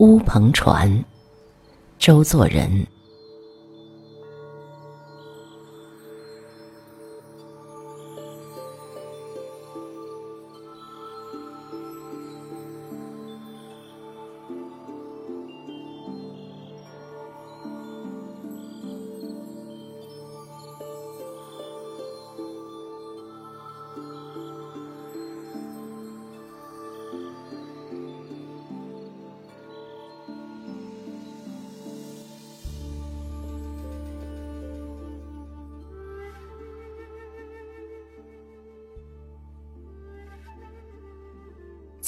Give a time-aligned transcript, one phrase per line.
[0.00, 1.04] 乌篷船，
[1.98, 2.86] 周作人。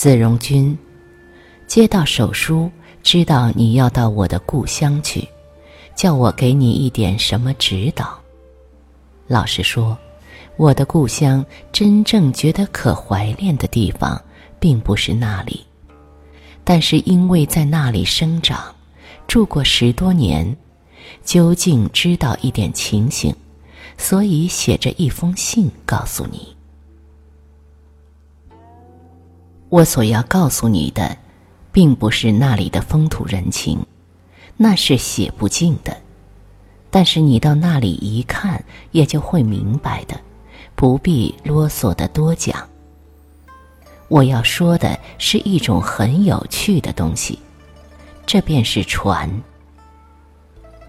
[0.03, 0.77] 子荣君，
[1.69, 2.69] 接到手书，
[3.05, 5.25] 知道你要到我的故乡去，
[5.95, 8.19] 叫我给你一点什么指导。
[9.29, 9.97] 老实说，
[10.57, 14.21] 我的故乡真正觉得可怀恋的地方，
[14.59, 15.65] 并不是那里，
[16.65, 18.75] 但是因为在那里生长，
[19.29, 20.57] 住过十多年，
[21.25, 23.33] 究竟知道一点情形，
[23.97, 26.57] 所以写着一封信告诉你。
[29.73, 31.17] 我所要告诉你的，
[31.73, 33.87] 并不是那里的风土人情，
[34.59, 35.97] 那是写不尽的。
[36.91, 40.21] 但是你到那里一看，也就会明白的，
[40.75, 42.69] 不必啰嗦的多讲。
[44.09, 47.39] 我要说的是一种很有趣的东西，
[48.27, 49.27] 这便是船。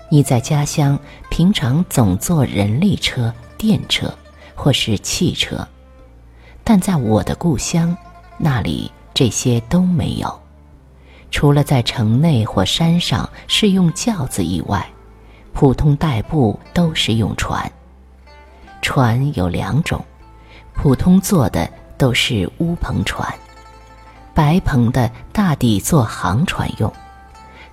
[0.10, 4.14] 你在家乡平常总坐人力车、电车
[4.54, 5.66] 或是汽车，
[6.66, 7.96] 但在我的故乡。
[8.38, 10.42] 那里这些都没有，
[11.32, 14.86] 除了在城内或山上是用轿子以外，
[15.54, 17.72] 普通代步都是用船。
[18.82, 20.04] 船有两种，
[20.74, 23.34] 普通坐的都是乌篷船，
[24.34, 26.92] 白篷的大抵做航船用。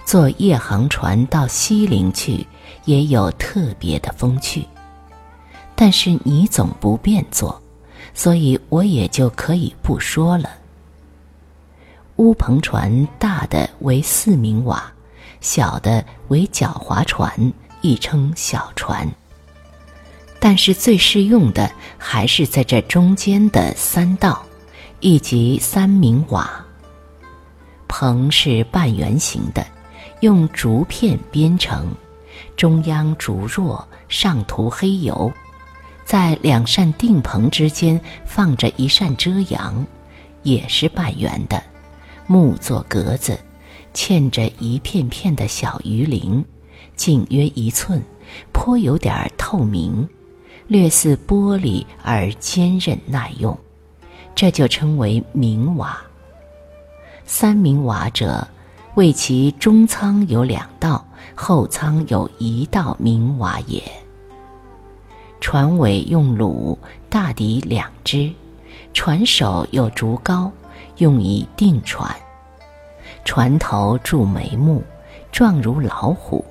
[0.04, 2.46] 坐夜航船到西陵去，
[2.84, 4.66] 也有特别的风趣。
[5.74, 7.60] 但是你总不便坐。
[8.22, 10.50] 所以我也就可以不说了。
[12.16, 14.92] 乌篷船大的为四名瓦，
[15.40, 19.10] 小的为脚划船，亦称小船。
[20.38, 24.44] 但是最适用的还是在这中间的三道，
[25.00, 26.62] 一即三明瓦。
[27.88, 29.66] 篷是半圆形的，
[30.20, 31.86] 用竹片编成，
[32.54, 35.32] 中央竹弱，上涂黑油。
[36.10, 39.86] 在两扇定棚之间放着一扇遮阳，
[40.42, 41.62] 也是半圆的，
[42.26, 43.38] 木做格子，
[43.94, 46.44] 嵌着一片片的小鱼鳞，
[46.96, 48.02] 径约一寸，
[48.52, 50.08] 颇有点透明，
[50.66, 53.56] 略似玻璃而坚韧耐用，
[54.34, 55.96] 这就称为明瓦。
[57.24, 58.48] 三明瓦者，
[58.96, 61.06] 为其中仓有两道，
[61.36, 63.80] 后仓有一道明瓦也。
[65.40, 66.76] 船尾用橹，
[67.08, 68.32] 大抵两只；
[68.92, 70.50] 船首有竹篙，
[70.98, 72.14] 用以定船。
[73.24, 74.82] 船头铸眉目，
[75.32, 76.44] 状如老虎，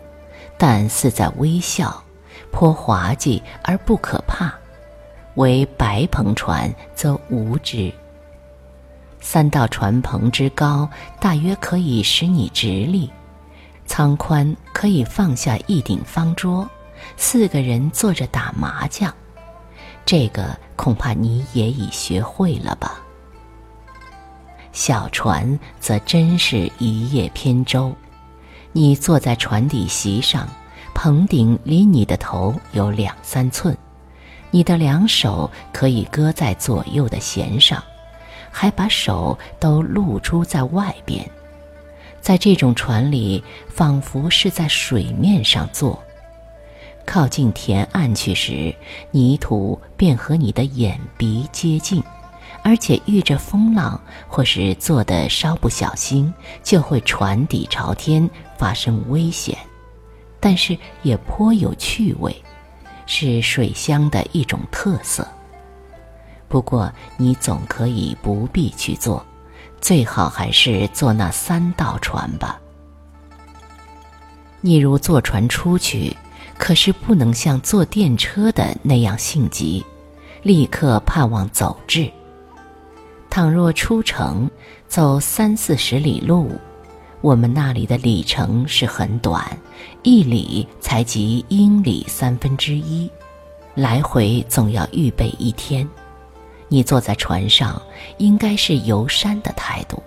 [0.57, 2.03] 但似在微笑，
[2.51, 4.53] 颇滑稽而不可怕。
[5.35, 7.93] 为白篷船，则无之。
[9.21, 10.89] 三道船篷之高，
[11.19, 13.09] 大约可以使你直立；
[13.85, 16.67] 舱宽可以放下一顶方桌。
[17.17, 19.13] 四个人坐着打麻将，
[20.05, 22.99] 这个恐怕你也已学会了吧？
[24.71, 27.93] 小船则真是一叶扁舟，
[28.71, 30.47] 你坐在船底席上，
[30.93, 33.75] 棚顶离你的头有两三寸，
[34.51, 37.83] 你的两手可以搁在左右的弦上，
[38.51, 41.27] 还把手都露出在外边，
[42.21, 46.01] 在这种船里，仿佛是在水面上坐。
[47.09, 48.71] 靠近田岸去时，
[49.09, 52.03] 泥土便和你的眼鼻接近，
[52.63, 58.29] 而且遇着风浪或是做的稍不小心，就会船底朝天，
[58.59, 59.57] 发生危险。
[60.39, 62.31] 但是也颇有趣味，
[63.07, 65.27] 是水乡的一种特色。
[66.47, 69.25] 不过你总可以不必去坐，
[69.81, 72.61] 最好还是坐那三道船吧。
[74.61, 76.15] 你如坐船出去。
[76.59, 79.83] 可是不能像坐电车的那样性急，
[80.43, 82.07] 立刻盼望走至。
[83.29, 84.51] 倘若出城
[84.87, 86.51] 走三四十里路，
[87.21, 89.41] 我们那里的里程是很短，
[90.03, 93.09] 一里才及英里三分之一，
[93.73, 95.87] 来回总要预备一天。
[96.67, 97.81] 你坐在船上，
[98.17, 100.03] 应该是游山的态度，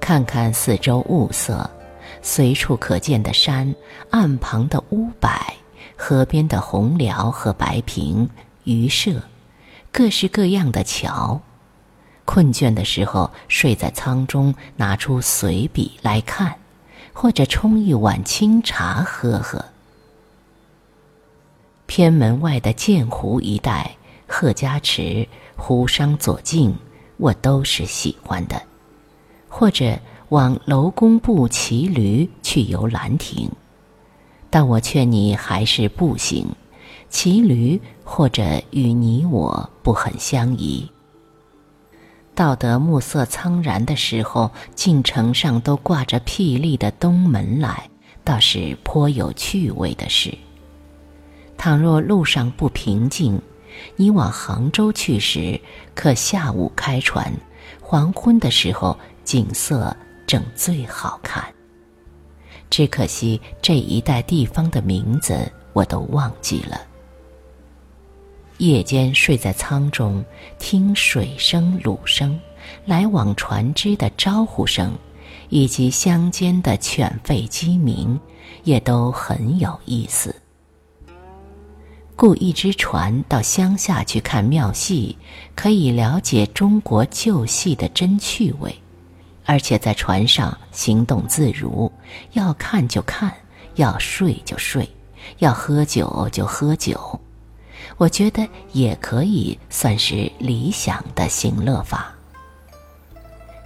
[0.00, 1.70] 看看四周物色，
[2.20, 3.72] 随处可见的山，
[4.10, 5.30] 岸旁的屋柏，
[6.02, 8.30] 河边的红寮和白萍、
[8.64, 9.22] 渔舍，
[9.92, 11.42] 各式各样的桥。
[12.24, 16.56] 困倦的时候，睡在舱中，拿出随笔来看，
[17.12, 19.62] 或者冲一碗清茶喝喝。
[21.84, 23.94] 偏门外的鉴湖一带，
[24.26, 26.74] 贺家池、湖商左近，
[27.18, 28.60] 我都是喜欢的。
[29.50, 29.98] 或者
[30.30, 33.50] 往楼公部骑驴去游兰亭，
[34.50, 36.46] 但我劝你还是步行，
[37.08, 40.90] 骑驴或者与你我不很相宜。
[42.34, 47.88] 到得暮色苍然的时候，进城上都挂着霹雳的东门来，
[48.24, 50.36] 倒是颇有趣味的事。
[51.58, 53.40] 倘若路上不平静，
[53.94, 55.60] 你往杭州去时，
[55.94, 57.30] 可下午开船，
[57.80, 59.94] 黄昏的时候景色
[60.26, 61.44] 正最好看。
[62.70, 66.80] 只可惜这一带地方的名字我都忘记了。
[68.58, 70.24] 夜间睡在舱中，
[70.58, 72.38] 听水声、橹声，
[72.84, 74.92] 来往船只的招呼声，
[75.48, 78.20] 以及乡间的犬吠鸡鸣，
[78.64, 80.34] 也都很有意思。
[82.16, 85.16] 雇一只船到乡下去看庙戏，
[85.54, 88.74] 可以了解中国旧戏的真趣味，
[89.50, 91.90] 而且在船上行动自如，
[92.34, 93.34] 要看就看，
[93.74, 94.88] 要睡就睡，
[95.38, 97.20] 要喝酒就喝酒。
[97.96, 102.14] 我觉得也可以算是理想的行乐法。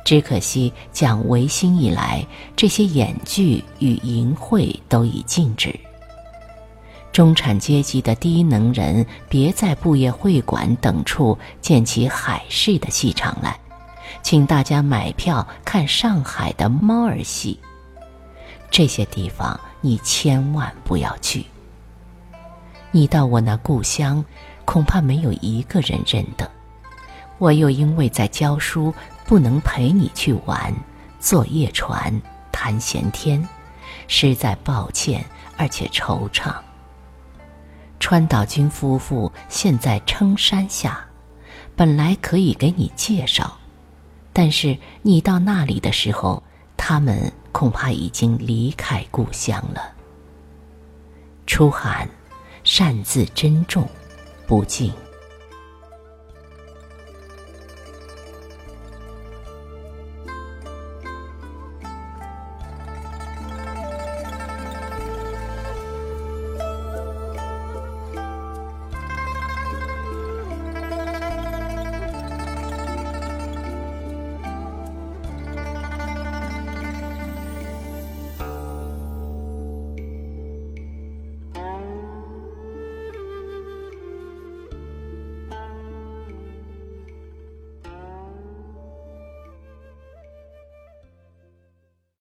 [0.07, 2.27] 只可惜讲维新以来，
[2.57, 5.79] 这些演剧与淫秽都已禁止。
[7.13, 13.61] 中产阶级的低能人，别在布业会馆等处建起海市的戏场来，
[14.23, 17.59] 请大家买票看上海的猫儿戏。
[18.71, 21.45] 这些地方你千万不要去。
[22.91, 24.25] 你到我那故乡，
[24.65, 26.51] 恐怕没有一个人认得。
[27.39, 28.95] 我又因为在教书，
[29.27, 30.73] 不能陪你去玩，
[31.19, 32.21] 坐夜船，
[32.53, 33.47] 谈闲天，
[34.07, 35.25] 实在抱歉，
[35.57, 36.55] 而且惆怅。
[37.99, 41.05] 川岛君夫妇现在称山下，
[41.75, 43.57] 本来可以给你介绍，
[44.35, 46.43] 但是你到那里的时候，
[46.77, 49.81] 他们恐怕已经离开故乡了。
[51.47, 52.07] 初寒，
[52.65, 53.89] 擅自珍重，
[54.47, 54.93] 不敬。